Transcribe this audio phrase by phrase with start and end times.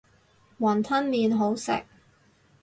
[0.59, 1.83] 雲吞麵好食